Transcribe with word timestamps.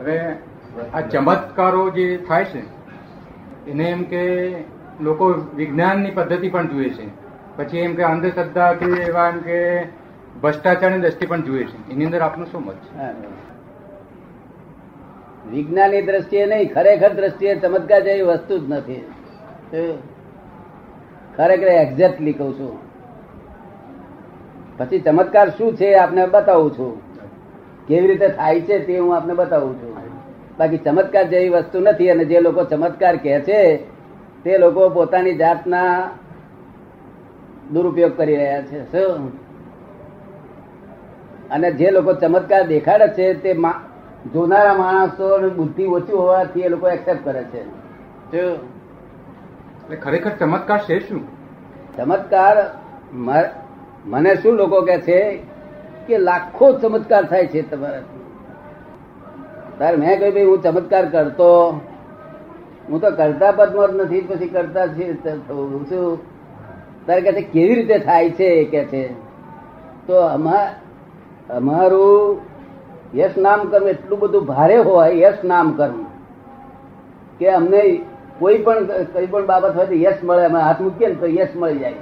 હવે 0.00 0.16
આ 0.94 1.00
ચમત્કારો 1.12 1.84
જે 1.90 2.06
થાય 2.28 2.44
છે, 2.44 2.62
એને 3.70 3.84
એમ 3.84 4.02
કે 4.04 4.22
લોકો 5.00 5.24
વિજ્ઞાનની 5.54 6.10
પદ્ધતિ 6.10 6.48
પણ 6.48 6.66
જુએ 6.66 6.88
છે. 6.90 7.06
પછી 7.56 7.78
એમ 7.78 7.94
કે 7.94 8.02
અંધશ્રદ્ધા 8.02 8.72
કે 8.72 8.86
એવા 9.02 9.28
એમ 9.28 9.38
કે 9.40 9.58
ભ્રષ્ટાચારની 10.42 11.00
દ્રષ્ટિ 11.00 11.26
પણ 11.26 11.42
જુએ 11.42 11.64
છે. 11.64 11.78
એની 11.92 12.04
અંદર 12.04 12.20
આપનું 12.20 12.46
શું 12.46 12.62
મત 12.64 12.78
છે? 12.84 12.90
વિજ્ઞાનની 15.50 16.02
દ્રષ્ટિએ 16.02 16.44
નહીં, 16.46 16.72
ખરેખર 16.74 17.12
દ્રષ્ટિએ 17.14 17.52
ચમત્કાર 17.56 18.00
જેવી 18.00 18.22
વસ્તુ 18.22 18.54
જ 18.58 18.62
નથી. 18.72 19.02
ખરેખર 21.36 21.68
એક્ઝેક્ટલી 21.68 22.32
કહું 22.32 22.52
છું. 22.58 22.76
પછી 24.78 25.00
ચમત્કાર 25.00 25.48
શું 25.50 25.76
છે 25.76 25.88
આપને 25.94 26.26
બતાવું 26.26 26.70
છું. 26.78 26.94
કેવી 27.86 28.08
રીતે 28.08 28.28
થાય 28.28 28.60
છે 28.60 28.76
તે 28.86 28.98
હું 28.98 29.16
આપને 29.16 29.34
બતાવું 29.34 29.74
છું. 29.80 29.87
બાકી 30.58 30.78
ચમત્કાર 30.78 31.24
જેવી 31.24 31.48
વસ્તુ 31.48 31.80
નથી 31.80 32.10
અને 32.10 32.24
જે 32.24 32.40
લોકો 32.40 32.64
ચમત્કાર 32.64 33.16
કહે 33.16 33.40
છે 33.40 33.76
તે 34.44 34.58
લોકો 34.58 34.88
પોતાની 34.88 35.34
જાતના 35.34 36.10
દુરુપયોગ 37.72 38.16
કરી 38.16 38.36
રહ્યા 38.36 38.62
છે. 38.62 38.92
શું? 38.92 39.32
અને 41.50 41.72
જે 41.72 41.90
લોકો 41.90 42.12
ચમત્કાર 42.12 42.66
દેખાડે 42.66 43.08
છે 43.08 43.34
તે 43.34 43.54
જોનારા 44.32 44.74
માણસો 44.74 45.50
બુદ્ધિ 45.50 45.86
ઓછી 45.86 46.12
હોવાથી 46.12 46.60
એ 46.60 46.68
લોકો 46.68 46.88
એક્સેપ્ટ 46.88 47.24
કરે 47.24 47.44
છે? 47.44 47.62
ખરેખર 49.96 50.30
ચમત્કાર 50.30 50.78
છે 50.78 51.08
શું? 51.08 51.22
ચમત્કાર 51.96 52.56
મને 54.04 54.34
શું 54.34 54.52
લોકો 54.52 54.80
કે 54.80 54.98
છે 54.98 55.42
કે 56.06 56.18
લાખો 56.18 56.72
ચમત્કાર 56.72 57.24
થાય 57.24 57.46
છે 57.46 57.70
તમારા 57.70 58.02
તારે 59.78 59.96
મેં 59.96 60.18
કહ્યું, 60.18 60.34
ભાઈ, 60.34 60.44
હું 60.44 60.62
ચમત્કાર 60.62 61.06
કરતો. 61.06 61.80
હું 62.90 63.00
તો 63.00 63.10
કરતા 63.10 63.52
પદમાં 63.52 63.88
જ 63.88 63.94
નથી, 63.94 64.20
પછી 64.20 64.48
કરતા 64.48 64.86
છે 64.86 65.12
તારે 67.06 67.20
કહે 67.20 67.32
છે, 67.32 67.40
કેવી 67.40 67.74
રીતે 67.74 67.98
થાય 67.98 68.30
છે? 68.30 68.44
એ 68.44 68.64
કે 68.64 68.84
છે. 68.84 69.12
તો 70.06 70.16
અમા- 70.16 70.88
અમારું 71.52 72.40
યશ 73.14 73.30
નામ 73.38 73.68
કર્મ 73.68 73.88
એટલું 73.88 74.18
બધું 74.18 74.44
ભારે 74.44 74.76
હોય, 74.76 75.14
યશ 75.14 75.34
નામ 75.44 75.72
કર્મ 75.72 76.06
કે 77.38 77.50
અમને 77.50 78.00
કોઈ 78.38 78.58
પણ 78.58 78.86
કઈ 78.86 79.26
પણ 79.26 79.46
બાબત 79.46 79.76
હોય 79.76 79.86
તો 79.86 79.94
યશ 79.94 80.14
મળે, 80.24 80.44
અમે 80.44 80.60
હાથ 80.60 80.80
મૂકીએ 80.80 81.08
ને 81.08 81.14
તો 81.14 81.26
યશ 81.26 81.48
મળી 81.56 81.78
જાય. 81.78 81.94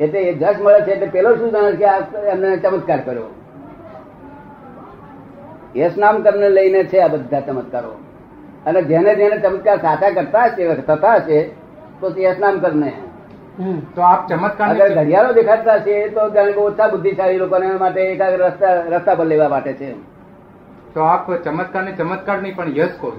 એટલે 0.00 0.20
એ 0.20 0.34
જશ 0.34 0.54
મળે 0.62 0.80
છે, 0.80 0.90
એટલે 0.90 1.06
પેલો 1.06 1.36
શું 1.36 1.50
જાણે 1.50 1.72
કે 1.72 1.84
એમને 2.18 2.56
ચમત્કાર 2.56 3.00
કર્યો. 3.00 3.22
યશ 5.76 5.96
નામ 5.98 6.22
કર્મને 6.22 6.48
લઈને 6.48 6.82
છે 6.84 6.98
આ 7.00 7.08
બધા 7.08 7.40
ચમત્કારો. 7.40 7.92
અને 8.66 8.82
જેને 8.82 9.14
જેને 9.14 9.36
ચમત્કાર 9.38 9.76
સાચા 9.78 10.10
કરતા 10.10 10.48
છે 10.48 10.64
થતા 10.86 11.18
છે 11.18 11.38
તો 12.00 12.10
તે 12.10 12.32
નામ 12.40 12.58
કરને. 12.58 12.92
તો 13.94 14.00
આપ 14.02 14.26
ચમત્કાર 14.28 14.68
અગર 14.70 14.88
ઘડિયાળો 14.94 15.32
દેખાડતા 15.32 15.78
છે 15.78 15.94
તો 16.08 16.20
ઓછા 16.60 16.88
બુદ્ધિશાળી 16.88 17.36
લોકોને 17.36 17.66
માટે 17.84 18.00
એકાગ્ર 18.00 18.38
રસ્તા 18.46 18.72
રસ્તા 18.96 19.14
પર 19.14 19.26
લેવા 19.26 19.48
માટે 19.48 19.72
છે. 19.72 19.92
તો 20.94 21.00
આપ 21.00 21.30
ચમત્કાર 21.44 21.82
ને 21.82 21.92
ચમત્કાર 21.92 22.42
નહીં 22.42 22.56
પણ 22.56 22.76
યશ 22.76 22.90
કહો 23.00 23.12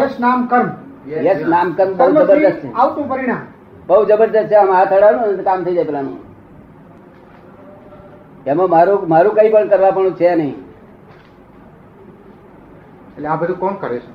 યશ 0.00 0.18
નામ 0.20 0.46
કર્મ. 0.46 0.68
યશ 1.10 1.46
નામ 1.46 1.72
કર્મ 1.72 1.94
બહુ 1.94 2.10
જબરદસ્ત 2.10 2.58
છે. 2.58 2.72
આવતું 2.72 3.08
પરિણામ. 3.08 3.46
બહુ 3.86 4.04
જબરદસ્ત 4.04 4.50
છે. 4.50 4.54
આમ 4.54 4.70
હાથ 4.72 4.92
અડાડો 4.92 5.30
ને 5.30 5.42
કામ 5.42 5.64
થઈ 5.64 5.74
જાય 5.74 5.84
પેલાનું. 5.84 6.18
એમાં 8.46 8.68
મારું 8.70 9.08
મારું 9.08 9.34
કઈ 9.34 9.50
પણ 9.50 9.68
કરવા 9.68 9.90
પણ 9.90 10.10
છે 10.20 10.34
નહીં. 10.34 10.54
એટલે 13.22 13.28
આ 13.28 13.36
બધું 13.36 13.58
કોણ 13.58 13.74
કરે 13.74 13.98
છે? 13.98 14.10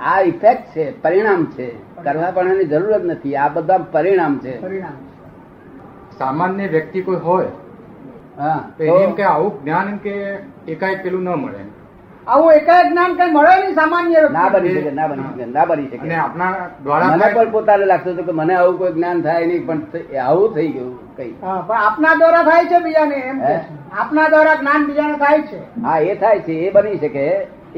આ 0.00 0.20
ઇફેક્ટ 0.20 0.76
છે 0.76 1.02
પરિણામ 1.02 1.44
છે. 1.46 1.68
કરવા 2.02 2.30
પણ 2.30 2.62
જરૂર 2.62 2.98
જ 2.98 3.04
નથી. 3.04 3.36
આ 3.36 3.48
બધા 3.48 3.78
પરિણામ 3.78 4.38
છે. 4.38 4.60
પરિણામ 4.60 4.96
સામાન્ય 6.18 6.66
વ્યક્તિ 6.66 7.02
કોઈ 7.02 7.16
હોય 7.16 7.46
હા 8.38 8.70
તો 8.78 8.84
એમ 8.84 9.12
કે 9.12 9.22
આવું 9.22 9.64
જ્ઞાન 9.64 9.96
કે 9.96 10.38
એકાએક 10.68 11.02
પેલું 11.02 11.22
ન 11.22 11.28
મળે. 11.28 11.62
આવું 12.26 12.52
એકાએક 12.58 12.86
જ્ઞાન 12.90 13.16
કઈ 13.16 13.30
મળે 13.32 13.54
નહીં 13.62 13.74
સામાન્ય 13.78 14.20
ના 14.36 14.50
બની 14.52 14.74
શકે 14.74 14.92
ના 14.98 15.08
બની 15.08 15.26
શકે 15.30 15.46
ના 15.56 15.64
બની 15.70 15.88
શકે. 15.90 16.06
દ્વારા 16.84 17.10
મને 17.16 17.26
પણ 17.34 17.50
પોતાને 17.56 17.86
લાગતું 17.90 18.14
હતું 18.14 18.26
કે 18.28 18.36
મને 18.38 18.54
આવું 18.58 18.78
કોઈ 18.78 18.92
જ્ઞાન 18.94 19.18
થાય 19.26 19.46
નહીં 19.50 19.66
પણ 19.66 19.80
આવું 20.26 20.54
થઈ 20.54 20.70
ગયું 20.76 20.94
કઈ. 21.16 21.32
પણ 21.40 21.80
આપના 21.80 22.14
દ્વારા 22.22 22.44
થાય 22.46 22.70
છે 22.70 22.80
બીજાને 22.86 23.16
એમ. 23.24 23.42
આપના 23.98 24.28
દ્વારા 24.34 24.56
જ્ઞાન 24.62 24.86
બીજાને 24.86 25.18
થાય 25.24 25.42
છે. 25.50 25.60
હા 25.88 25.98
એ 26.12 26.14
થાય 26.22 26.40
છે 26.46 26.56
એ 26.68 26.70
બની 26.76 26.98
શકે. 27.02 27.26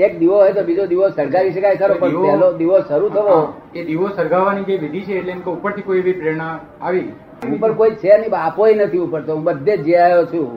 એક 0.07 0.13
દીવો 0.21 0.37
હોય 0.41 0.53
તો 0.55 0.63
બીજો 0.69 0.85
દીવો 0.93 1.09
સળગાવી 1.11 1.53
શકાય 1.57 1.79
ખરો 1.81 1.95
પણ 2.03 2.23
પહેલો 2.27 2.49
દીવો 2.61 2.81
શરૂ 2.91 3.11
થવો. 3.17 3.39
એ 3.75 3.85
દીવો 3.89 4.11
સળગાવવાની 4.17 4.67
જે 4.69 4.77
વિધિ 4.85 5.01
છે 5.09 5.19
એટલે 5.19 5.33
એમ 5.37 5.41
કે 5.47 5.51
ઉપરથી 5.55 5.87
કોઈ 5.89 5.99
એવી 6.05 6.17
પ્રેરણા 6.21 6.53
આવી. 6.83 7.09
ઉપર 7.55 7.73
કોઈ 7.81 7.97
છે 8.05 8.19
નહીં 8.21 8.39
આપોય 8.43 8.79
નથી 8.87 9.03
ઉપર 9.09 9.21
તો 9.27 9.33
હું 9.37 9.45
બધે 9.49 9.77
જ 9.79 9.87
જે 9.89 9.99
આવ્યો 10.05 10.25
છું. 10.33 10.49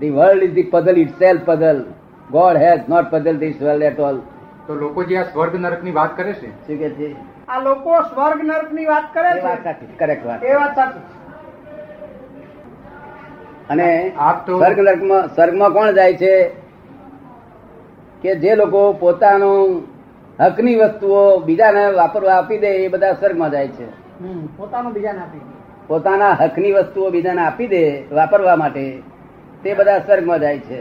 The 0.00 0.12
world 0.18 0.42
is 0.48 0.54
the 0.58 0.68
puzzle 0.74 0.98
itself 1.24 1.44
puzzle 1.48 1.80
God 2.30 2.58
has 2.58 2.88
not 2.88 3.10
બદલ 3.10 3.38
ધીસ 3.38 3.58
વર્લ્ડ 3.60 3.86
એટ 3.86 4.00
ઓલ 4.00 4.20
તો 4.66 4.74
લોકો 4.76 5.04
જે 5.04 5.16
આ 5.16 5.26
સ્વર્ગ 5.26 5.54
નરકની 5.58 5.94
વાત 5.94 6.12
કરે 6.14 6.34
છે? 6.34 6.50
શું 6.60 6.78
કે 6.78 6.90
છે? 6.92 7.08
આ 7.48 7.60
લોકો 7.60 7.94
સ્વર્ગ 8.04 8.40
નરકની 8.44 8.86
વાત 8.86 9.06
કરે 9.12 9.32
છે? 9.34 9.42
વાત 9.42 9.62
સાચી 9.62 9.88
કરેક્ટ 9.96 10.24
વાત. 10.24 10.42
એ 10.44 10.54
વાત 10.54 10.74
સાચી. 10.74 11.02
અને 13.68 13.88
આપ 14.18 14.38
તો 14.46 14.54
સ્વર્ગ 14.54 14.78
નરકમાં 14.80 15.28
સ્વર્ગમાં 15.30 15.72
કોણ 15.72 15.94
જાય 15.94 16.16
છે? 16.16 16.34
કે 18.22 18.30
જે 18.38 18.52
લોકો 18.56 18.80
પોતાનું 18.94 19.70
હકની 20.38 20.76
વસ્તુઓ 20.80 21.20
બીજાને 21.42 21.84
વાપરવા 21.94 22.36
આપી 22.36 22.60
દે 22.60 22.74
એ 22.78 22.90
બધા 22.90 23.14
સ્વર્ગમાં 23.14 23.52
જાય 23.52 23.70
છે. 23.70 23.86
પોતાનું 24.56 24.92
બીજાને 24.92 25.20
આપી 25.20 25.40
દે. 25.40 25.54
પોતાના 25.88 26.34
હકની 26.36 26.72
વસ્તુઓ 26.74 27.10
બીજાને 27.10 27.42
આપી 27.42 27.68
દે 27.68 27.82
વાપરવા 28.12 28.56
માટે 28.56 28.84
તે 29.62 29.74
બધા 29.74 30.00
સ્વર્ગમાં 30.00 30.40
જાય 30.40 30.60
છે. 30.62 30.78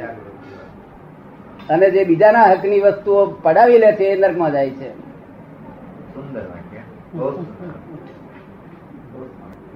અને 1.69 1.87
જે 1.93 2.05
બીજાના 2.05 2.47
હકની 2.51 2.81
વસ્તુઓ 2.81 3.21
પડાવી 3.43 3.81
લે 3.83 3.89
છે 3.97 4.05
એ 4.11 4.15
નર્કમાં 4.15 4.51
જાય 4.51 4.73
છે. 4.79 4.89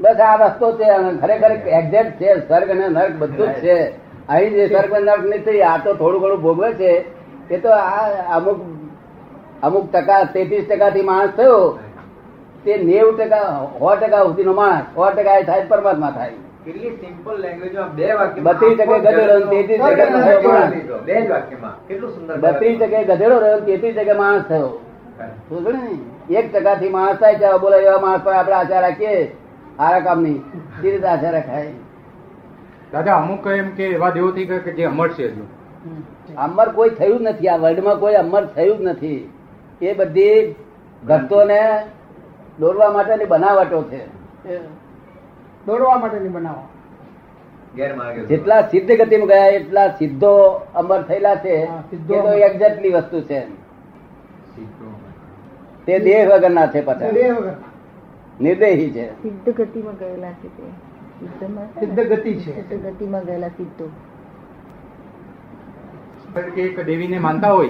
બસ 0.02 0.20
આ 0.20 0.36
રસ્તો 0.42 0.68
છે 0.78 0.88
ખરેખર 1.22 1.52
એક્ઝેક્ટ 1.80 2.18
છે 2.20 2.30
સ્વર્ગ 2.40 2.70
અને 2.70 2.86
નર્ક 2.90 3.14
બધું 3.22 3.50
જ 3.50 3.60
છે. 3.62 3.78
અહીં 4.30 4.54
જે 4.54 4.64
સ્વર્ગ 4.68 4.94
નર્ક 5.00 5.24
નથી 5.30 5.64
આ 5.64 5.78
તો 5.78 5.90
થોડું 5.94 6.22
ઘણું 6.22 6.42
ભોગવે 6.42 6.70
છે. 6.76 6.92
એ 7.50 7.58
તો 7.58 7.70
આ 7.70 8.06
અમુક 8.38 8.60
અમુક 9.62 9.86
ટકા 9.92 10.22
તેત્રીસ 10.34 10.66
ટકાથી 10.68 11.10
માણસ 11.10 11.36
થયો 11.38 11.60
તે 12.64 12.72
નેવું 12.84 13.16
ટકા 13.18 13.48
સો 13.80 13.90
ટકા 13.96 14.24
સુધીનો 14.28 14.54
માણસ 14.54 14.86
સો 14.96 15.06
ટકા 15.12 15.38
એ 15.40 15.46
થાય 15.50 15.70
પરમાત્મા 15.72 16.12
થાય. 16.12 16.38
કેટલી 16.66 16.92
સિમ્પલ 17.02 17.36
લેંગ્વેજમાં 17.44 17.90
બે 17.96 18.08
વાક્ય 18.20 18.42
બત્રીસ 18.48 18.76
ટકે 18.80 18.98
ગધેડો 19.06 19.36
તેત્રીસ 19.52 19.82
ટકે 19.82 20.06
માણસ. 20.48 20.74
બે 21.08 21.16
જ 21.22 21.30
વાક્યમાં. 21.32 21.76
કેટલું 21.88 22.12
સુંદર 22.16 22.36
બત્રીસ 22.44 22.76
ટકે 22.80 23.00
ગધેડો 23.10 23.38
રહ્યો 23.44 23.62
તેત્રીસ 23.70 23.96
ટકે 23.96 24.16
માણસ 24.22 24.44
થયો. 24.50 24.70
એક 26.40 26.46
ટકા 26.54 26.76
થી 26.82 26.92
માણસ 26.98 27.18
થાય 27.24 27.40
છે 27.42 27.48
બોલો 27.64 27.78
એવા 27.86 28.04
માણસ 28.06 28.24
પર 28.28 28.34
આપણે 28.36 28.56
આશા 28.60 28.84
રાખીએ. 28.86 29.24
સારા 29.78 30.04
કામની 30.08 30.40
તે 30.82 30.88
રીતે 30.92 31.08
આશા 31.14 31.34
રખાય. 31.38 31.74
દાદા 32.94 33.18
અમુક 33.24 33.46
એમ 33.58 33.70
કે 33.80 33.86
એવા 33.98 34.14
દેવો 34.18 34.30
થઈ 34.38 34.48
ગયા 34.52 34.66
કે 34.68 34.72
જે 34.78 34.84
અમર 34.92 35.10
છે 35.18 35.26
અમર 36.46 36.68
કોઈ 36.78 36.94
થયું 37.00 37.20
જ 37.20 37.30
નથી. 37.30 37.50
આ 37.50 37.58
વર્લ્ડમાં 37.64 38.00
કોઈ 38.04 38.18
અમર 38.22 38.44
થયું 38.56 38.78
જ 38.78 38.92
નથી. 38.92 39.22
એ 39.82 39.94
બધી 40.00 40.38
ભક્તોને 41.04 41.60
દોરવા 42.60 42.92
માટેની 42.98 43.32
બનાવટો 43.34 43.84
છે. 43.92 44.02
દોરવા 45.66 45.98
માટેની 45.98 46.30
બનાવો. 46.30 46.64
જેટલા 48.26 48.62
સિદ્ધ 48.62 48.92
ગતિમાં 48.92 49.28
ગયા 49.28 49.46
એટલા 49.46 49.88
સિદ્ધો 49.88 50.62
અમર 50.76 51.02
થયેલા 51.02 51.36
છે. 51.36 51.50
એ 51.50 51.98
તો 52.08 52.34
એક્ઝેક્ટલી 52.34 52.90
વસ્તુ 52.90 53.22
છે. 53.22 53.40
તે 55.86 56.00
દેહ 56.00 56.30
વગરના 56.30 56.68
છે 56.68 56.82
પાછા. 56.82 57.08
વગર. 57.08 57.54
નિર્દેહી 58.42 58.90
છે. 58.90 59.24
સિદ્ધ 59.24 59.50
ગતિમાં 59.56 59.94
ગયેલા 59.94 60.32
છે 60.32 60.58
તે? 60.58 60.64
સિદ્ધ 61.80 62.00
ગતિ 62.00 62.34
છે. 62.34 62.70
સિદ્ધ 62.70 62.86
ગતિમાં 62.86 63.26
ગયેલા 63.26 63.48
સિદ્ધો. 63.48 63.90
એક 66.58 66.86
દેવીને 66.86 67.20
માનતા 67.20 67.52
હોય 67.52 67.70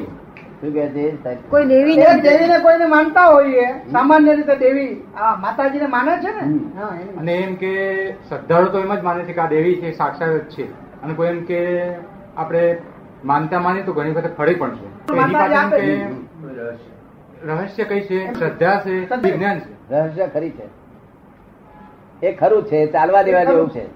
શું 0.64 0.74
કે 0.74 0.90
છે? 0.90 1.36
કોઈ 1.50 1.66
દેવી 1.66 1.98
નથી. 1.98 2.22
દેવીને 2.22 2.60
કોઈને 2.60 2.86
માનતા 2.86 3.26
હોઈએ. 3.26 3.66
સામાન્ય 3.92 4.36
રીતે 4.36 4.56
દેવી 4.56 5.04
આ 5.18 5.36
માતાજીને 5.36 5.88
માને 5.88 6.18
છે 6.18 6.36
ને? 6.36 6.58
અને 7.18 7.34
એમ 7.36 7.56
કે 7.56 7.72
શ્રદ્ધાળુ 8.12 8.66
તો 8.66 8.80
એમ 8.80 8.96
જ 8.96 9.02
માને 9.02 9.24
છે 9.24 9.34
કે 9.34 9.42
આ 9.42 9.48
દેવી 9.48 9.76
છે 9.76 9.92
સાક્ષાત 9.92 10.30
જ 10.30 10.50
છે. 10.50 10.72
અને 11.02 11.14
કોઈ 11.14 11.28
એમ 11.28 11.44
કે 11.44 11.92
આપણે 12.38 12.78
માનતા 13.26 13.60
માની 13.60 13.82
તો 13.82 13.94
ઘણી 13.94 14.12
વખત 14.12 14.38
ફળી 14.38 14.56
પણ 14.56 14.76
છે. 14.76 15.14
એની 15.14 15.34
પાછળ 15.34 15.74
રહસ્ય. 16.58 17.44
રહસ્ય 17.44 17.84
કઈ 17.84 18.02
છે? 18.02 18.34
શ્રદ્ધા 18.34 18.82
છે 18.86 19.16
વિજ્ઞાન 19.16 19.60
છે? 19.60 19.92
રહસ્ય 19.92 20.28
ખરી 20.28 20.50
છે. 20.50 20.84
એ 22.28 22.32
ખરું 22.32 22.64
છે 22.64 22.86
ચાલવા 22.86 23.22
દેવા 23.22 23.44
જેવું 23.44 23.70
છે. 23.70 23.88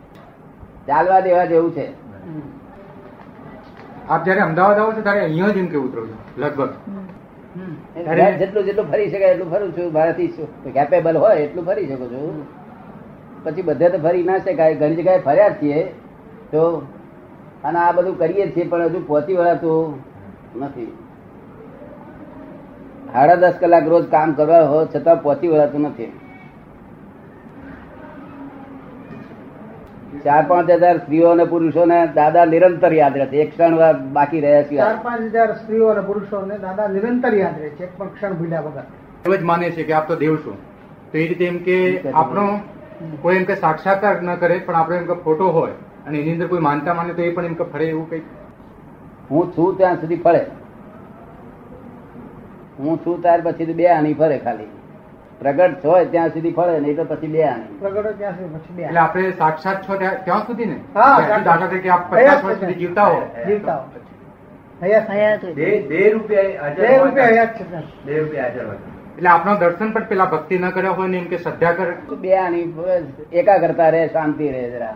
ચાલવા 0.88 1.20
દેવા 1.20 1.46
જેવું 1.46 1.72
છે. 1.72 2.08
આપ 4.09 4.21
જયારે 4.25 4.42
અમદાવાદ 4.48 4.77
આવો 4.81 4.92
છો 4.98 5.01
ત્યારે 5.07 5.21
અહીંયા 5.27 5.56
જ 5.56 5.57
એમ 5.63 5.69
કે 5.74 5.77
ઉતરો 5.86 6.01
છો 6.09 6.15
લગભગ. 6.42 6.71
જેટલું 8.42 8.63
જેટલું 8.68 8.88
ફરી 8.92 9.07
શકાય 9.13 9.31
એટલું 9.36 9.50
ફરું 9.54 9.71
છું 9.77 9.88
મારાથી 9.98 10.30
કેપેબલ 10.75 11.15
હોય 11.24 11.39
એટલું 11.45 11.63
ફરી 11.69 11.88
શકું 11.89 12.09
છું. 12.13 12.36
પછી 13.45 13.65
બધે 13.71 13.88
તો 13.95 14.00
ફરી 14.06 14.24
ના 14.30 14.38
શકાય 14.45 14.77
ઘણી 14.83 15.00
જગ્યાએ 15.00 15.25
ફર્યા 15.27 15.50
જ 15.50 15.59
છીએ. 15.63 15.80
તો 16.51 16.62
અને 17.63 17.80
આ 17.80 17.92
બધું 17.98 18.15
કરીએ 18.21 18.45
છીએ 18.56 18.69
પણ 18.71 18.88
હજુ 18.94 19.00
પહોંચી 19.09 19.38
વળાતું 19.42 20.00
નથી. 20.62 20.92
સાડા 23.12 23.42
દસ 23.44 23.56
કલાક 23.60 23.86
રોજ 23.94 24.06
કામ 24.15 24.30
કરવા 24.39 24.63
હો 24.71 24.80
છતાં 24.95 25.21
પહોંચી 25.27 25.51
વળાતું 25.53 25.81
નથી. 25.89 26.12
ચાર 30.24 30.44
પાંચ 30.52 30.69
હજાર 30.69 30.98
સ્ત્રીઓ 30.98 31.28
અને 31.36 31.46
પુરુષો 31.54 31.86
ને 31.92 32.00
દાદા 32.16 32.46
નિરંતર 32.54 32.92
યાદ 33.00 33.18
રહે 33.18 33.25
છે. 33.31 33.42
એક 33.42 33.52
ક્ષણ 33.52 33.74
બાકી 34.18 34.42
રહ્યા 34.46 34.64
ચાર 34.86 35.00
પાંચ 35.04 35.36
હજાર 35.36 35.50
સ્ત્રીઓ 35.58 35.88
અને 35.94 36.02
પુરુષોને 36.10 36.56
દાદા 36.66 36.88
નિરંતર 36.96 37.34
યાદ 37.42 37.60
રહે 37.62 37.69
છે. 37.69 37.84
એક 37.84 37.92
પણ 37.98 38.10
ક્ષણ 38.16 38.34
ભૂલ્યા 38.40 38.66
વગર. 38.68 38.86
એમ 39.25 39.34
જ 39.36 39.44
માને 39.52 39.68
છે 39.75 39.84
કે 39.84 39.94
આપ 40.00 40.08
તો 40.08 40.16
દેવ 40.24 40.36
છો. 40.46 40.54
તો 41.12 41.18
એ 41.18 41.28
રીતે 41.28 41.46
એમ 41.48 41.58
કે 41.68 41.78
આપણો 42.14 42.46
કોઈ 43.22 43.38
એમ 43.40 43.46
કે 43.50 43.56
સાક્ષાત્કાર 43.66 44.16
ન 44.22 44.36
કરે 44.36 44.60
પણ 44.68 44.80
આપણો 44.81 44.96
એમ 45.02 45.08
કે 45.12 45.19
ફોટો 45.25 45.52
હોય 45.58 45.75
અને 46.08 46.16
એની 46.22 46.34
અંદર 46.36 46.48
કોઈ 46.54 46.66
માનતા 46.70 46.94
માને 47.02 47.13
તો 47.13 47.22
એ 47.22 47.34
પણ 47.36 47.46
એમ 47.52 47.58
કે 47.62 47.70
ફરે 47.74 47.86
એવું 47.90 48.10
કઈ 48.10 48.24
હું 49.30 49.54
છું 49.56 49.78
ત્યાં 49.78 50.02
સુધી 50.02 50.24
ફરે. 50.25 50.42
હું 52.80 53.00
છું 53.06 53.22
ત્યાર 53.22 53.40
પછી 53.46 53.74
બે 53.74 53.88
આની 53.94 54.18
ફરે 54.24 54.38
ખાલી. 54.48 54.70
પ્રગટ 55.39 55.86
હોય 55.86 56.06
ત્યાં 56.06 56.30
સુધી 56.30 56.51
ફળે 56.51 56.80
નહીં 56.80 56.95
તો 56.95 57.04
પછી 57.04 57.28
બે 57.28 57.44
આની 57.44 57.80
પ્રગટ 57.80 58.18
ત્યાં 58.18 58.34
સુધી 58.36 58.57
પછી 58.57 58.74
બે 58.74 58.84
એટલે 58.84 59.00
આપણે 59.00 59.31
સાક્ષાત 59.31 59.89
છો 59.89 59.95
ત્યાં 59.95 60.48
સુધી 60.48 60.66
ને? 60.66 60.78
હા, 60.95 61.39
દાખલા 61.45 61.68
તરીકે 61.68 61.89
આપ 61.89 62.13
પચાસ 62.13 62.44
વર્ષ 62.44 62.60
સુધી 62.60 62.74
જીવતા 62.74 63.04
હો. 63.04 63.22
જીવતા 63.48 63.75
હો. 63.75 63.84
એટલે 69.18 69.30
આપનો 69.30 69.56
દર્શન 69.56 69.92
પણ 69.92 70.04
પેલા 70.04 70.25
ભક્તિ 70.25 70.57
ન 70.57 70.69
કર્યા 70.69 70.92
હોય 70.92 71.07
ને 71.07 71.18
એમ 71.18 71.25
કે 71.25 71.38
શ્રદ્ધા 71.38 71.72
કરે? 71.72 72.16
બે 72.22 72.38
આની 72.38 72.74
એકાગ્રતા 73.34 73.89
રહે 73.89 74.07
શાંતિ 74.07 74.50
રહે 74.50 74.69
જરા. 74.69 74.95